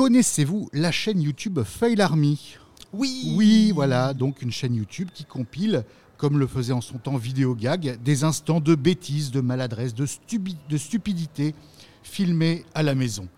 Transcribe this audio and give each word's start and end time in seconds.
Connaissez-vous 0.00 0.70
la 0.72 0.90
chaîne 0.92 1.20
YouTube 1.20 1.62
Fail 1.62 2.00
Army? 2.00 2.56
Oui 2.90 3.34
Oui, 3.36 3.70
voilà, 3.70 4.14
donc 4.14 4.40
une 4.40 4.50
chaîne 4.50 4.74
YouTube 4.74 5.10
qui 5.12 5.26
compile, 5.26 5.84
comme 6.16 6.38
le 6.38 6.46
faisait 6.46 6.72
en 6.72 6.80
son 6.80 6.96
temps 6.96 7.18
Vidéo 7.18 7.54
Gag, 7.54 8.02
des 8.02 8.24
instants 8.24 8.60
de 8.60 8.74
bêtises, 8.74 9.30
de 9.30 9.42
maladresse, 9.42 9.92
de, 9.92 10.06
stupi- 10.06 10.56
de 10.70 10.76
stupidité 10.78 11.54
filmés 12.02 12.64
à 12.72 12.82
la 12.82 12.94
maison. 12.94 13.28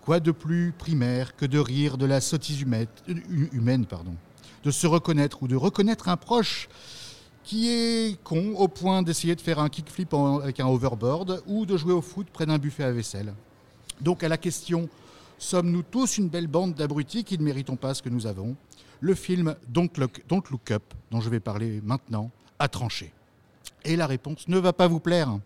Quoi 0.00 0.20
de 0.20 0.30
plus 0.30 0.72
primaire 0.78 1.34
que 1.34 1.44
de 1.44 1.58
rire 1.58 1.98
de 1.98 2.06
la 2.06 2.20
sottise 2.20 2.60
humaine, 2.60 2.86
euh, 3.08 3.14
humaine 3.50 3.84
pardon, 3.84 4.14
de 4.62 4.70
se 4.70 4.86
reconnaître 4.86 5.42
ou 5.42 5.48
de 5.48 5.56
reconnaître 5.56 6.08
un 6.08 6.16
proche 6.16 6.68
qui 7.42 7.68
est 7.68 8.16
con 8.22 8.54
au 8.58 8.68
point 8.68 9.02
d'essayer 9.02 9.34
de 9.34 9.40
faire 9.40 9.58
un 9.58 9.68
kickflip 9.68 10.14
avec 10.14 10.60
un 10.60 10.66
overboard 10.66 11.42
ou 11.48 11.66
de 11.66 11.76
jouer 11.76 11.92
au 11.92 12.00
foot 12.00 12.28
près 12.32 12.46
d'un 12.46 12.58
buffet 12.58 12.84
à 12.84 12.92
vaisselle. 12.92 13.34
Donc 14.00 14.22
à 14.22 14.28
la 14.28 14.36
question 14.36 14.88
Sommes-nous 15.42 15.82
tous 15.82 16.18
une 16.18 16.28
belle 16.28 16.46
bande 16.46 16.74
d'abrutis 16.74 17.24
qui 17.24 17.36
ne 17.36 17.42
méritons 17.42 17.74
pas 17.74 17.94
ce 17.94 18.02
que 18.02 18.08
nous 18.08 18.26
avons? 18.28 18.54
Le 19.00 19.12
film 19.12 19.56
Don't 19.68 19.90
Look, 19.98 20.22
Don't 20.28 20.44
Look 20.52 20.70
Up, 20.70 20.84
dont 21.10 21.20
je 21.20 21.28
vais 21.28 21.40
parler 21.40 21.80
maintenant, 21.82 22.30
a 22.60 22.68
tranché. 22.68 23.12
Et 23.84 23.96
la 23.96 24.06
réponse 24.06 24.46
ne 24.46 24.56
va 24.58 24.72
pas 24.72 24.86
vous 24.86 25.00
plaire. 25.00 25.36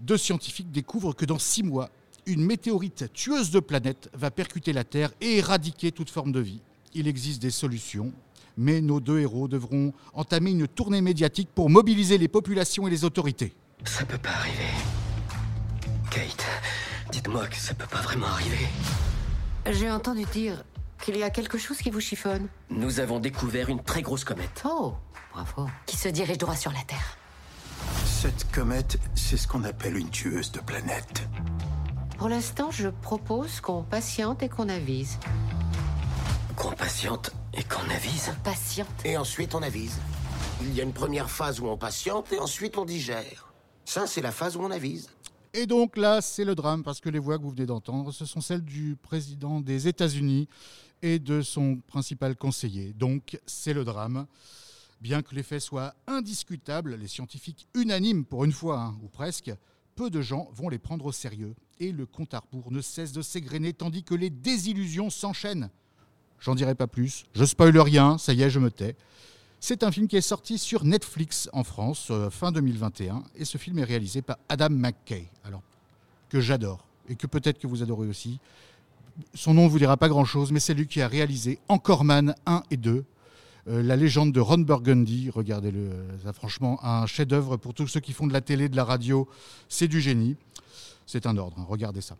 Deux 0.00 0.16
scientifiques 0.16 0.72
découvrent 0.72 1.14
que 1.14 1.24
dans 1.24 1.38
six 1.38 1.62
mois, 1.62 1.90
une 2.26 2.44
météorite 2.44 3.12
tueuse 3.12 3.52
de 3.52 3.60
planètes 3.60 4.10
va 4.14 4.32
percuter 4.32 4.72
la 4.72 4.82
Terre 4.82 5.12
et 5.20 5.36
éradiquer 5.36 5.92
toute 5.92 6.10
forme 6.10 6.32
de 6.32 6.40
vie. 6.40 6.60
Il 6.92 7.06
existe 7.06 7.40
des 7.40 7.52
solutions, 7.52 8.12
mais 8.56 8.80
nos 8.80 8.98
deux 8.98 9.20
héros 9.20 9.46
devront 9.46 9.92
entamer 10.12 10.50
une 10.50 10.66
tournée 10.66 11.02
médiatique 11.02 11.50
pour 11.54 11.70
mobiliser 11.70 12.18
les 12.18 12.28
populations 12.28 12.88
et 12.88 12.90
les 12.90 13.04
autorités. 13.04 13.54
Ça 13.84 14.04
peut 14.04 14.18
pas 14.18 14.30
arriver. 14.30 14.74
Kate, 16.10 16.44
dites-moi 17.12 17.46
que 17.46 17.56
ça 17.56 17.74
peut 17.74 17.86
pas 17.88 18.02
vraiment 18.02 18.26
arriver. 18.26 18.66
J'ai 19.70 19.90
entendu 19.90 20.24
dire 20.26 20.64
qu'il 21.02 21.16
y 21.16 21.22
a 21.22 21.30
quelque 21.30 21.58
chose 21.58 21.78
qui 21.78 21.90
vous 21.90 22.00
chiffonne. 22.00 22.48
Nous 22.70 23.00
avons 23.00 23.18
découvert 23.18 23.68
une 23.68 23.82
très 23.82 24.02
grosse 24.02 24.24
comète. 24.24 24.62
Oh, 24.64 24.94
bravo. 25.32 25.68
Qui 25.86 25.96
se 25.96 26.08
dirige 26.08 26.38
droit 26.38 26.54
sur 26.54 26.72
la 26.72 26.82
Terre. 26.86 27.18
Cette 28.04 28.50
comète, 28.52 28.98
c'est 29.14 29.36
ce 29.36 29.46
qu'on 29.48 29.64
appelle 29.64 29.96
une 29.96 30.10
tueuse 30.10 30.52
de 30.52 30.60
planètes. 30.60 31.28
Pour 32.16 32.28
l'instant, 32.28 32.70
je 32.70 32.88
propose 32.88 33.60
qu'on 33.60 33.82
patiente 33.82 34.42
et 34.42 34.48
qu'on 34.48 34.68
avise. 34.68 35.18
Qu'on 36.56 36.72
patiente 36.72 37.32
et 37.52 37.62
qu'on 37.64 37.90
avise. 37.90 38.32
Patiente 38.44 38.88
Et 39.04 39.16
ensuite, 39.16 39.54
on 39.54 39.62
avise. 39.62 39.98
Il 40.62 40.74
y 40.74 40.80
a 40.80 40.84
une 40.84 40.94
première 40.94 41.28
phase 41.28 41.60
où 41.60 41.66
on 41.66 41.76
patiente 41.76 42.32
et 42.32 42.38
ensuite 42.38 42.78
on 42.78 42.84
digère. 42.84 43.52
Ça, 43.84 44.06
c'est 44.06 44.22
la 44.22 44.32
phase 44.32 44.56
où 44.56 44.60
on 44.62 44.70
avise. 44.70 45.10
Et 45.58 45.64
donc 45.64 45.96
là, 45.96 46.20
c'est 46.20 46.44
le 46.44 46.54
drame, 46.54 46.82
parce 46.82 47.00
que 47.00 47.08
les 47.08 47.18
voix 47.18 47.38
que 47.38 47.42
vous 47.42 47.50
venez 47.50 47.64
d'entendre, 47.64 48.12
ce 48.12 48.26
sont 48.26 48.42
celles 48.42 48.62
du 48.62 48.94
président 48.94 49.62
des 49.62 49.88
États-Unis 49.88 50.48
et 51.00 51.18
de 51.18 51.40
son 51.40 51.76
principal 51.86 52.36
conseiller. 52.36 52.92
Donc 52.92 53.40
c'est 53.46 53.72
le 53.72 53.82
drame. 53.82 54.26
Bien 55.00 55.22
que 55.22 55.34
les 55.34 55.42
faits 55.42 55.62
soient 55.62 55.94
indiscutables, 56.06 56.96
les 56.96 57.08
scientifiques 57.08 57.68
unanimes 57.74 58.26
pour 58.26 58.44
une 58.44 58.52
fois, 58.52 58.80
hein, 58.80 58.98
ou 59.02 59.08
presque, 59.08 59.50
peu 59.94 60.10
de 60.10 60.20
gens 60.20 60.50
vont 60.52 60.68
les 60.68 60.78
prendre 60.78 61.06
au 61.06 61.12
sérieux. 61.12 61.54
Et 61.80 61.90
le 61.90 62.04
compte 62.04 62.34
à 62.34 62.40
rebours 62.40 62.70
ne 62.70 62.82
cesse 62.82 63.12
de 63.12 63.22
s'égrener 63.22 63.72
tandis 63.72 64.02
que 64.02 64.14
les 64.14 64.28
désillusions 64.28 65.08
s'enchaînent. 65.08 65.70
J'en 66.38 66.54
dirai 66.54 66.74
pas 66.74 66.86
plus, 66.86 67.24
je 67.32 67.46
spoile 67.46 67.78
rien, 67.78 68.18
ça 68.18 68.34
y 68.34 68.42
est, 68.42 68.50
je 68.50 68.58
me 68.58 68.70
tais. 68.70 68.94
C'est 69.68 69.82
un 69.82 69.90
film 69.90 70.06
qui 70.06 70.16
est 70.16 70.20
sorti 70.20 70.58
sur 70.58 70.84
Netflix 70.84 71.50
en 71.52 71.64
France 71.64 72.12
euh, 72.12 72.30
fin 72.30 72.52
2021 72.52 73.24
et 73.34 73.44
ce 73.44 73.58
film 73.58 73.80
est 73.80 73.84
réalisé 73.84 74.22
par 74.22 74.38
Adam 74.48 74.70
McKay, 74.70 75.26
alors 75.42 75.60
que 76.28 76.40
j'adore 76.40 76.86
et 77.08 77.16
que 77.16 77.26
peut-être 77.26 77.58
que 77.58 77.66
vous 77.66 77.82
adorez 77.82 78.06
aussi. 78.06 78.38
Son 79.34 79.54
nom 79.54 79.64
ne 79.64 79.68
vous 79.68 79.80
dira 79.80 79.96
pas 79.96 80.08
grand-chose, 80.08 80.52
mais 80.52 80.60
c'est 80.60 80.72
lui 80.72 80.86
qui 80.86 81.02
a 81.02 81.08
réalisé 81.08 81.58
Encore 81.66 82.04
Man 82.04 82.36
1 82.46 82.62
et 82.70 82.76
2, 82.76 83.04
euh, 83.66 83.82
la 83.82 83.96
légende 83.96 84.30
de 84.30 84.38
Ron 84.38 84.58
Burgundy. 84.58 85.30
Regardez-le, 85.30 85.90
euh, 85.90 86.32
franchement 86.32 86.78
un 86.84 87.04
chef-d'œuvre 87.06 87.56
pour 87.56 87.74
tous 87.74 87.88
ceux 87.88 87.98
qui 87.98 88.12
font 88.12 88.28
de 88.28 88.32
la 88.32 88.42
télé, 88.42 88.68
de 88.68 88.76
la 88.76 88.84
radio, 88.84 89.28
c'est 89.68 89.88
du 89.88 90.00
génie. 90.00 90.36
C'est 91.06 91.26
un 91.26 91.36
ordre, 91.36 91.58
hein, 91.58 91.66
regardez 91.68 92.02
ça. 92.02 92.16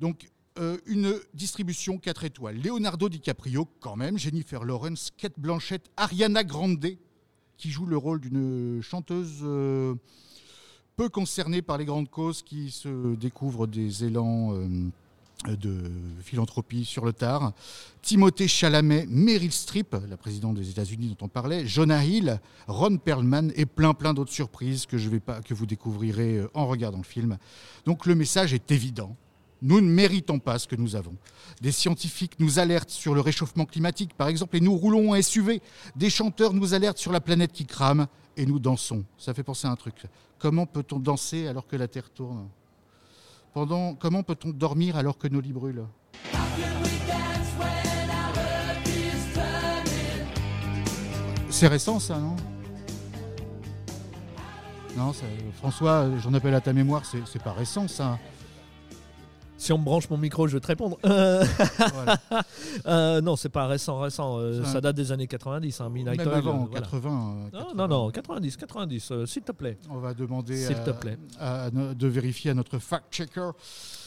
Donc 0.00 0.30
euh, 0.58 0.78
une 0.86 1.14
distribution 1.34 1.98
4 1.98 2.24
étoiles. 2.24 2.60
Leonardo 2.60 3.08
DiCaprio, 3.08 3.68
quand 3.78 3.94
même, 3.94 4.18
Jennifer 4.18 4.64
Lawrence, 4.64 5.12
Kate 5.16 5.38
Blanchett, 5.38 5.82
Ariana 5.96 6.42
Grande, 6.42 6.96
qui 7.56 7.70
joue 7.70 7.86
le 7.86 7.96
rôle 7.96 8.20
d'une 8.20 8.82
chanteuse 8.82 9.38
euh, 9.42 9.94
peu 10.96 11.08
concernée 11.08 11.62
par 11.62 11.78
les 11.78 11.84
grandes 11.84 12.10
causes, 12.10 12.42
qui 12.42 12.72
se 12.72 13.14
découvre 13.14 13.68
des 13.68 14.04
élans 14.04 14.52
euh, 14.54 14.68
de 15.46 15.92
philanthropie 16.22 16.84
sur 16.84 17.04
le 17.04 17.12
tard. 17.12 17.52
Timothée 18.02 18.48
Chalamet, 18.48 19.06
Meryl 19.08 19.52
Streep, 19.52 19.94
la 20.08 20.16
présidente 20.16 20.56
des 20.56 20.70
États-Unis 20.70 21.10
dont 21.10 21.26
on 21.26 21.28
parlait, 21.28 21.66
Jonah 21.66 22.04
Hill, 22.04 22.40
Ron 22.66 22.96
Perlman 22.96 23.52
et 23.54 23.64
plein 23.64 23.94
plein 23.94 24.12
d'autres 24.12 24.32
surprises 24.32 24.86
que, 24.86 24.98
je 24.98 25.08
vais 25.08 25.20
pas, 25.20 25.40
que 25.40 25.54
vous 25.54 25.66
découvrirez 25.66 26.42
en 26.52 26.66
regardant 26.66 26.98
le 26.98 27.04
film. 27.04 27.38
Donc 27.84 28.06
le 28.06 28.16
message 28.16 28.52
est 28.52 28.72
évident. 28.72 29.16
Nous 29.60 29.80
ne 29.80 29.88
méritons 29.88 30.38
pas 30.38 30.58
ce 30.58 30.68
que 30.68 30.76
nous 30.76 30.94
avons. 30.94 31.16
Des 31.60 31.72
scientifiques 31.72 32.38
nous 32.38 32.58
alertent 32.58 32.90
sur 32.90 33.14
le 33.14 33.20
réchauffement 33.20 33.64
climatique, 33.64 34.14
par 34.14 34.28
exemple, 34.28 34.56
et 34.56 34.60
nous 34.60 34.76
roulons 34.76 35.12
en 35.12 35.20
SUV. 35.20 35.60
Des 35.96 36.10
chanteurs 36.10 36.52
nous 36.52 36.74
alertent 36.74 36.98
sur 36.98 37.12
la 37.12 37.20
planète 37.20 37.52
qui 37.52 37.66
crame, 37.66 38.06
et 38.36 38.46
nous 38.46 38.60
dansons. 38.60 39.04
Ça 39.18 39.34
fait 39.34 39.42
penser 39.42 39.66
à 39.66 39.70
un 39.70 39.76
truc. 39.76 39.96
Comment 40.38 40.66
peut-on 40.66 41.00
danser 41.00 41.48
alors 41.48 41.66
que 41.66 41.74
la 41.74 41.88
Terre 41.88 42.10
tourne? 42.10 42.48
Pendant, 43.52 43.94
Comment 43.94 44.22
peut-on 44.22 44.50
dormir 44.50 44.96
alors 44.96 45.18
que 45.18 45.26
nos 45.26 45.40
lits 45.40 45.52
brûlent? 45.52 45.84
C'est 51.50 51.66
récent 51.66 51.98
ça, 51.98 52.18
non? 52.18 52.36
Non, 54.96 55.12
François, 55.54 56.08
j'en 56.18 56.34
appelle 56.34 56.54
à 56.54 56.60
ta 56.60 56.72
mémoire, 56.72 57.02
c'est 57.04 57.42
pas 57.42 57.52
récent 57.52 57.88
ça. 57.88 58.18
Si 59.68 59.72
on 59.74 59.76
me 59.76 59.84
branche 59.84 60.08
mon 60.08 60.16
micro, 60.16 60.48
je 60.48 60.54
vais 60.54 60.60
te 60.60 60.66
répondre. 60.66 60.96
Voilà. 61.04 62.18
Euh, 62.86 63.20
non, 63.20 63.36
c'est 63.36 63.48
pas 63.48 63.66
récent, 63.66 63.98
récent. 64.00 64.38
euh, 64.38 64.62
Ça- 64.64 64.80
date 64.80 64.96
des 64.96 65.12
années 65.12 65.26
90, 65.26 65.80
hein, 65.80 65.88
Midnight 65.88 66.18
Même 66.18 66.28
Oil, 66.28 66.36
avant, 66.36 66.64
voilà. 66.66 66.80
80. 66.80 67.08
euh, 67.08 67.44
Non, 67.44 67.50
80. 67.64 67.74
non, 67.74 67.88
non, 67.88 68.10
90, 68.10 68.56
90, 68.56 69.10
euh, 69.10 69.26
s'il 69.26 69.42
te 69.42 69.52
plaît. 69.52 69.78
On 69.90 69.98
va 69.98 70.14
demander 70.14 70.56
S'il 70.56 70.76
te 70.82 70.90
plaît. 70.90 71.18
à- 71.38 71.64
à 71.64 71.70
no- 71.70 71.94
de 71.94 72.06
vérifier 72.06 72.50
à 72.50 72.54
notre 72.54 72.78
fact-checker. 72.78 73.50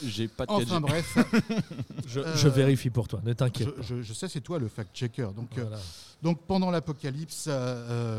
J'ai 0.04 0.28
pas 0.28 0.46
de 0.46 0.52
Enfin 0.52 0.80
4G. 0.80 0.82
bref, 0.82 1.18
Je, 2.08 2.20
Euh, 2.20 2.36
je 2.36 2.48
vérifie 2.48 2.90
pour 2.90 3.08
toi, 3.08 3.22
ne 3.24 3.34
t'inquiète 3.34 3.68
je, 3.68 3.72
pas. 3.74 3.82
je- 3.82 4.02
je 4.02 4.14
sais, 4.14 4.28
c'est 4.28 4.42
toi 4.42 4.60
le 4.60 4.68
fact-checker. 4.68 5.28
Donc, 5.36 5.58
euh, 5.58 5.62
Voilà. 5.64 5.78
donc 6.22 6.40
pendant 6.48 6.72
l'apocalypse 6.72 7.50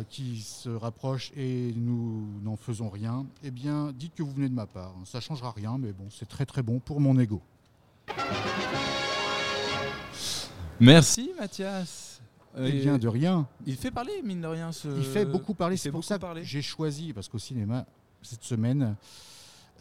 qui 0.08 0.40
se 0.40 0.68
rapproche 0.68 1.32
et 1.36 1.72
nous 1.76 2.26
n'en 2.42 2.56
faisons 2.56 2.88
rien, 2.90 3.26
eh 3.42 3.50
bien, 3.50 3.92
dites 3.94 4.14
que 4.14 4.22
vous 4.22 4.32
venez 4.32 4.48
de 4.48 4.54
ma 4.54 4.66
part. 4.66 4.94
Ça 5.04 5.20
changera 5.20 5.50
rien, 5.52 5.76
mais 5.78 5.92
bon, 5.92 6.06
c'est 6.10 6.28
très 6.28 6.46
très 6.46 6.62
bon 6.62 6.78
pour 6.78 7.00
mon 7.00 7.18
ego. 7.18 7.40
Merci 10.82 11.30
Mathias. 11.38 12.20
Euh, 12.58 12.68
Eh 12.68 12.72
bien, 12.80 12.98
de 12.98 13.06
rien. 13.06 13.46
Il 13.66 13.76
fait 13.76 13.92
parler, 13.92 14.20
mine 14.24 14.40
de 14.40 14.48
rien. 14.48 14.72
Ce... 14.72 14.88
Il 14.88 15.04
fait 15.04 15.24
beaucoup 15.24 15.54
parler. 15.54 15.76
il 15.76 15.78
C'est 15.78 15.92
pour 15.92 16.02
ça 16.04 16.16
que 16.16 16.20
parler. 16.22 16.42
j'ai 16.44 16.60
choisi, 16.60 17.12
parce 17.12 17.28
qu'au 17.28 17.38
cinéma, 17.38 17.86
cette 18.20 18.42
semaine, 18.42 18.96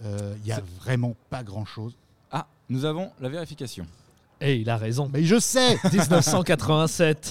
euh, 0.03 0.35
il 0.37 0.43
n'y 0.45 0.51
a 0.51 0.61
vraiment 0.79 1.15
pas 1.31 1.43
grand-chose. 1.43 1.97
Ah, 2.31 2.47
nous 2.69 2.85
avons 2.85 3.09
la 3.19 3.29
vérification. 3.29 3.87
Et 4.39 4.57
il 4.57 4.69
a 4.69 4.77
raison. 4.77 5.09
Mais 5.11 5.23
je 5.23 5.39
sais 5.39 5.77
1987. 5.91 7.29